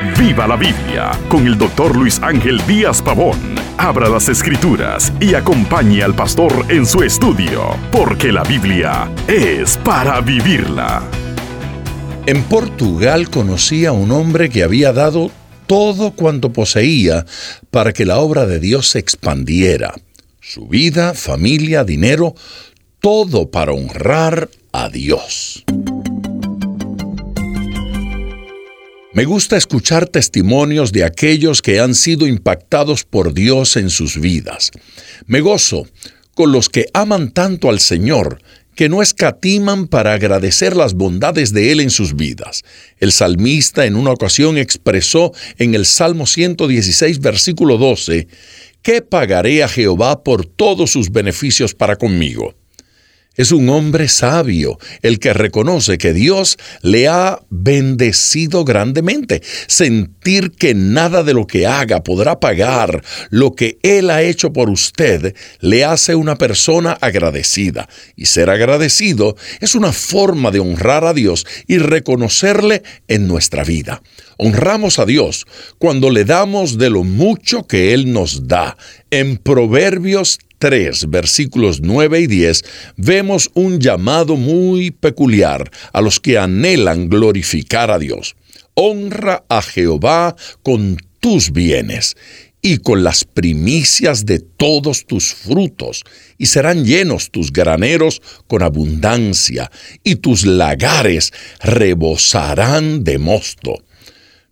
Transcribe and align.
Viva 0.00 0.46
la 0.46 0.54
Biblia 0.54 1.10
con 1.28 1.44
el 1.44 1.58
doctor 1.58 1.96
Luis 1.96 2.20
Ángel 2.22 2.64
Díaz 2.68 3.02
Pavón. 3.02 3.36
Abra 3.78 4.08
las 4.08 4.28
escrituras 4.28 5.12
y 5.20 5.34
acompañe 5.34 6.04
al 6.04 6.14
pastor 6.14 6.66
en 6.68 6.86
su 6.86 7.02
estudio, 7.02 7.76
porque 7.90 8.30
la 8.30 8.44
Biblia 8.44 9.10
es 9.26 9.76
para 9.78 10.20
vivirla. 10.20 11.02
En 12.26 12.44
Portugal 12.44 13.28
conocí 13.28 13.86
a 13.86 13.92
un 13.92 14.12
hombre 14.12 14.48
que 14.50 14.62
había 14.62 14.92
dado 14.92 15.32
todo 15.66 16.12
cuanto 16.12 16.52
poseía 16.52 17.26
para 17.72 17.92
que 17.92 18.04
la 18.04 18.18
obra 18.18 18.46
de 18.46 18.60
Dios 18.60 18.90
se 18.90 19.00
expandiera. 19.00 19.94
Su 20.40 20.68
vida, 20.68 21.12
familia, 21.12 21.82
dinero, 21.82 22.36
todo 23.00 23.50
para 23.50 23.72
honrar 23.72 24.48
a 24.70 24.88
Dios. 24.90 25.64
Me 29.18 29.24
gusta 29.24 29.56
escuchar 29.56 30.06
testimonios 30.06 30.92
de 30.92 31.02
aquellos 31.02 31.60
que 31.60 31.80
han 31.80 31.96
sido 31.96 32.28
impactados 32.28 33.02
por 33.02 33.34
Dios 33.34 33.76
en 33.76 33.90
sus 33.90 34.20
vidas. 34.20 34.70
Me 35.26 35.40
gozo 35.40 35.88
con 36.36 36.52
los 36.52 36.68
que 36.68 36.86
aman 36.94 37.32
tanto 37.32 37.68
al 37.68 37.80
Señor 37.80 38.40
que 38.76 38.88
no 38.88 39.02
escatiman 39.02 39.88
para 39.88 40.12
agradecer 40.12 40.76
las 40.76 40.94
bondades 40.94 41.52
de 41.52 41.72
Él 41.72 41.80
en 41.80 41.90
sus 41.90 42.14
vidas. 42.14 42.62
El 42.98 43.10
salmista 43.10 43.86
en 43.86 43.96
una 43.96 44.12
ocasión 44.12 44.56
expresó 44.56 45.32
en 45.56 45.74
el 45.74 45.84
Salmo 45.84 46.24
116, 46.24 47.18
versículo 47.18 47.76
12, 47.76 48.28
¿Qué 48.82 49.02
pagaré 49.02 49.64
a 49.64 49.68
Jehová 49.68 50.22
por 50.22 50.46
todos 50.46 50.92
sus 50.92 51.10
beneficios 51.10 51.74
para 51.74 51.96
conmigo? 51.96 52.54
Es 53.38 53.52
un 53.52 53.68
hombre 53.68 54.08
sabio 54.08 54.78
el 55.00 55.20
que 55.20 55.32
reconoce 55.32 55.96
que 55.96 56.12
Dios 56.12 56.58
le 56.82 57.06
ha 57.06 57.40
bendecido 57.50 58.64
grandemente. 58.64 59.42
Sentir 59.68 60.50
que 60.50 60.74
nada 60.74 61.22
de 61.22 61.34
lo 61.34 61.46
que 61.46 61.64
haga 61.64 62.02
podrá 62.02 62.40
pagar 62.40 63.00
lo 63.30 63.54
que 63.54 63.78
Él 63.84 64.10
ha 64.10 64.22
hecho 64.22 64.52
por 64.52 64.70
usted 64.70 65.36
le 65.60 65.84
hace 65.84 66.16
una 66.16 66.34
persona 66.34 66.98
agradecida. 67.00 67.88
Y 68.16 68.26
ser 68.26 68.50
agradecido 68.50 69.36
es 69.60 69.76
una 69.76 69.92
forma 69.92 70.50
de 70.50 70.58
honrar 70.58 71.04
a 71.04 71.14
Dios 71.14 71.46
y 71.68 71.78
reconocerle 71.78 72.82
en 73.06 73.28
nuestra 73.28 73.62
vida. 73.62 74.02
Honramos 74.36 74.98
a 74.98 75.06
Dios 75.06 75.46
cuando 75.78 76.10
le 76.10 76.24
damos 76.24 76.76
de 76.76 76.90
lo 76.90 77.04
mucho 77.04 77.68
que 77.68 77.94
Él 77.94 78.12
nos 78.12 78.48
da. 78.48 78.76
En 79.10 79.36
Proverbios 79.36 80.40
3, 80.58 81.08
versículos 81.10 81.80
9 81.80 82.20
y 82.20 82.26
10, 82.26 82.64
vemos 82.96 83.50
un 83.54 83.80
llamado 83.80 84.36
muy 84.36 84.90
peculiar 84.90 85.70
a 85.92 86.00
los 86.00 86.20
que 86.20 86.38
anhelan 86.38 87.08
glorificar 87.08 87.90
a 87.90 87.98
Dios. 87.98 88.36
Honra 88.74 89.44
a 89.48 89.62
Jehová 89.62 90.36
con 90.62 90.98
tus 91.20 91.52
bienes 91.52 92.16
y 92.60 92.78
con 92.78 93.04
las 93.04 93.24
primicias 93.24 94.26
de 94.26 94.40
todos 94.40 95.06
tus 95.06 95.32
frutos, 95.32 96.04
y 96.38 96.46
serán 96.46 96.84
llenos 96.84 97.30
tus 97.30 97.52
graneros 97.52 98.20
con 98.46 98.62
abundancia, 98.62 99.70
y 100.02 100.16
tus 100.16 100.44
lagares 100.44 101.32
rebosarán 101.60 103.04
de 103.04 103.18
mosto. 103.18 103.84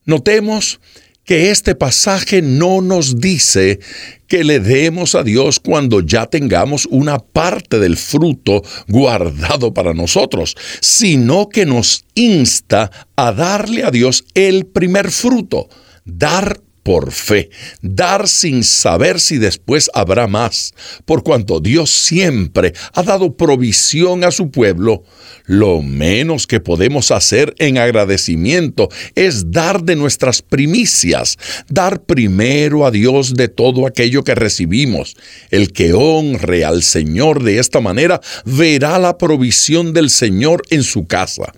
Notemos 0.05 0.81
que 1.27 1.51
este 1.51 1.75
pasaje 1.75 2.41
no 2.41 2.81
nos 2.81 3.21
dice 3.21 3.81
que 4.29 4.45
le 4.45 4.61
demos 4.61 5.15
a 5.15 5.23
Dios 5.23 5.61
cuando 5.61 6.01
ya 6.01 6.27
tengamos 6.27 6.87
una 6.91 7.19
parte 7.19 7.79
del 7.79 7.97
fruto 7.97 8.63
guardado 8.89 9.75
para 9.75 9.93
nosotros, 9.93 10.57
sino 10.81 11.49
que 11.49 11.67
nos 11.67 12.05
insta 12.15 12.91
a 13.17 13.33
darle 13.33 13.85
a 13.85 13.91
Dios 13.91 14.25
el 14.35 14.67
primer 14.67 15.11
fruto, 15.11 15.69
dar 16.05 16.61
por 16.87 17.11
fe, 17.11 17.51
dar 17.83 18.29
sin 18.29 18.63
saber 18.63 19.19
si 19.19 19.39
después 19.39 19.91
habrá 19.93 20.29
más, 20.29 20.73
por 21.05 21.25
cuanto 21.25 21.59
Dios 21.59 21.91
siempre 21.91 22.75
ha 22.93 23.03
dado 23.03 23.37
provisión 23.37 24.23
a 24.23 24.31
su 24.31 24.53
pueblo. 24.53 25.03
Lo 25.47 25.83
menos 25.83 26.47
que 26.47 26.61
podemos 26.61 27.11
hacer 27.11 27.57
en 27.59 27.79
agradecimiento 27.79 28.89
es 29.17 29.51
dar 29.51 29.83
de 29.83 29.97
nuestras 29.97 30.43
primicias, 30.43 31.37
dar 31.69 32.05
primero 32.05 32.87
a 32.87 32.93
Dios 32.93 33.35
de 33.35 33.49
todo 33.49 33.89
aquello 33.89 34.23
que 34.23 34.37
recibimos. 34.37 35.17
El 35.51 35.73
que 35.73 35.93
honre 35.93 36.65
al 36.65 36.85
Señor 36.85 37.43
de 37.43 37.59
esta 37.59 37.81
manera 37.81 38.21
verá 38.45 39.01
la 39.01 39.19
provisión 39.19 39.93
del 39.93 40.09
Señor 40.09 40.63
en 40.71 40.85
su 40.85 41.09
casa. 41.09 41.53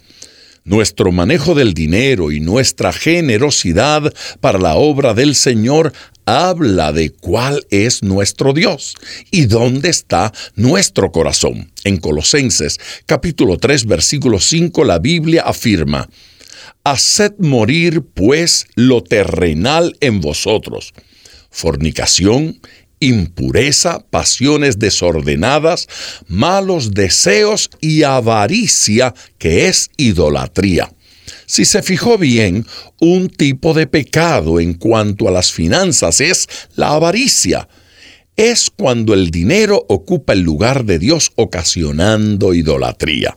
Nuestro 0.69 1.13
manejo 1.13 1.55
del 1.55 1.73
dinero 1.73 2.31
y 2.31 2.41
nuestra 2.41 2.93
generosidad 2.93 4.13
para 4.43 4.59
la 4.59 4.75
obra 4.75 5.15
del 5.15 5.35
Señor 5.35 5.95
habla 6.27 6.93
de 6.93 7.09
cuál 7.09 7.67
es 7.71 8.03
nuestro 8.03 8.53
Dios 8.53 8.95
y 9.31 9.47
dónde 9.47 9.89
está 9.89 10.31
nuestro 10.57 11.11
corazón. 11.11 11.73
En 11.85 11.97
Colosenses 11.97 12.79
capítulo 13.07 13.57
3 13.57 13.87
versículo 13.87 14.41
5 14.41 14.85
la 14.85 14.99
Biblia 14.99 15.45
afirma, 15.47 16.07
Haced 16.85 17.39
morir 17.39 18.03
pues 18.03 18.67
lo 18.75 19.03
terrenal 19.03 19.97
en 20.01 20.21
vosotros, 20.21 20.93
fornicación, 21.49 22.61
impureza, 23.01 24.05
pasiones 24.11 24.79
desordenadas, 24.79 25.89
malos 26.27 26.93
deseos 26.93 27.71
y 27.81 28.03
avaricia, 28.03 29.15
que 29.39 29.69
es 29.69 29.91
idolatría. 29.97 30.91
Si 31.47 31.65
se 31.65 31.83
fijó 31.83 32.19
bien, 32.19 32.67
un 33.01 33.29
tipo 33.29 33.73
de 33.75 33.87
pecado 33.87 34.61
en 34.61 34.75
cuanto 34.75 35.29
a 35.29 35.31
las 35.31 35.53
finanzas 35.53 36.21
es 36.21 36.49
la 36.75 36.89
avaricia. 36.89 37.69
Es 38.37 38.71
cuando 38.71 39.15
el 39.15 39.31
dinero 39.31 39.85
ocupa 39.89 40.33
el 40.33 40.41
lugar 40.41 40.85
de 40.85 40.99
Dios 40.99 41.33
ocasionando 41.37 42.55
idolatría. 42.55 43.35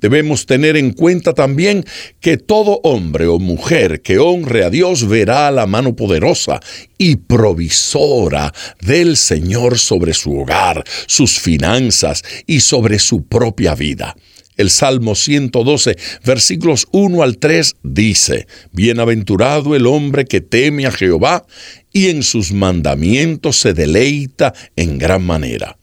Debemos 0.00 0.46
tener 0.46 0.76
en 0.76 0.92
cuenta 0.92 1.34
también 1.34 1.84
que 2.20 2.36
todo 2.36 2.80
hombre 2.82 3.26
o 3.26 3.38
mujer 3.38 4.02
que 4.02 4.18
honre 4.18 4.64
a 4.64 4.70
Dios 4.70 5.08
verá 5.08 5.50
la 5.50 5.66
mano 5.66 5.94
poderosa 5.94 6.60
y 6.98 7.16
provisora 7.16 8.52
del 8.80 9.16
Señor 9.16 9.78
sobre 9.78 10.14
su 10.14 10.38
hogar, 10.38 10.84
sus 11.06 11.38
finanzas 11.38 12.22
y 12.46 12.60
sobre 12.60 12.98
su 12.98 13.24
propia 13.24 13.74
vida. 13.74 14.16
El 14.56 14.68
Salmo 14.68 15.14
112, 15.14 15.96
versículos 16.22 16.86
1 16.92 17.22
al 17.22 17.38
3 17.38 17.76
dice, 17.82 18.46
Bienaventurado 18.72 19.74
el 19.74 19.86
hombre 19.86 20.26
que 20.26 20.42
teme 20.42 20.84
a 20.84 20.92
Jehová 20.92 21.46
y 21.94 22.08
en 22.08 22.22
sus 22.22 22.52
mandamientos 22.52 23.58
se 23.58 23.72
deleita 23.72 24.52
en 24.76 24.98
gran 24.98 25.22
manera. 25.22 25.79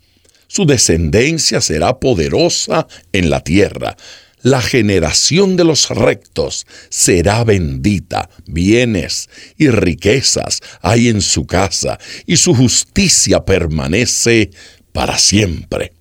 Su 0.58 0.66
descendencia 0.66 1.62
será 1.62 2.00
poderosa 2.00 2.88
en 3.14 3.30
la 3.30 3.44
tierra. 3.44 3.96
La 4.42 4.60
generación 4.60 5.56
de 5.56 5.64
los 5.64 5.92
rectos 5.92 6.66
será 6.90 7.44
bendita. 7.44 8.32
Bienes 8.48 9.30
y 9.60 9.70
riquezas 9.70 10.62
hay 10.82 11.10
en 11.10 11.22
su 11.22 11.46
casa, 11.46 12.00
y 12.26 12.38
su 12.38 12.56
justicia 12.56 13.46
permanece 13.46 14.50
para 14.94 15.20
siempre. 15.20 15.94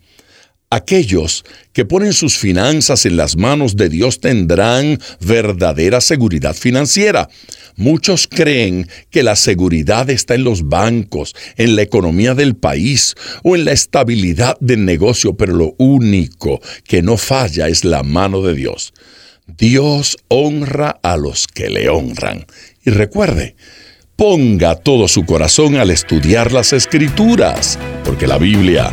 Aquellos 0.68 1.44
que 1.72 1.84
ponen 1.84 2.12
sus 2.12 2.36
finanzas 2.38 3.06
en 3.06 3.16
las 3.16 3.36
manos 3.36 3.76
de 3.76 3.88
Dios 3.88 4.18
tendrán 4.18 4.98
verdadera 5.20 6.00
seguridad 6.00 6.54
financiera. 6.54 7.28
Muchos 7.76 8.26
creen 8.26 8.88
que 9.10 9.22
la 9.22 9.36
seguridad 9.36 10.10
está 10.10 10.34
en 10.34 10.42
los 10.42 10.68
bancos, 10.68 11.34
en 11.56 11.76
la 11.76 11.82
economía 11.82 12.34
del 12.34 12.56
país 12.56 13.14
o 13.44 13.54
en 13.54 13.64
la 13.64 13.72
estabilidad 13.72 14.56
del 14.58 14.84
negocio, 14.84 15.36
pero 15.36 15.54
lo 15.54 15.74
único 15.78 16.60
que 16.84 17.00
no 17.00 17.16
falla 17.16 17.68
es 17.68 17.84
la 17.84 18.02
mano 18.02 18.42
de 18.42 18.54
Dios. 18.54 18.92
Dios 19.46 20.16
honra 20.26 20.98
a 21.02 21.16
los 21.16 21.46
que 21.46 21.70
le 21.70 21.88
honran. 21.88 22.44
Y 22.84 22.90
recuerde, 22.90 23.54
ponga 24.16 24.74
todo 24.74 25.06
su 25.06 25.24
corazón 25.24 25.76
al 25.76 25.90
estudiar 25.90 26.50
las 26.50 26.72
escrituras, 26.72 27.78
porque 28.04 28.26
la 28.26 28.38
Biblia 28.38 28.92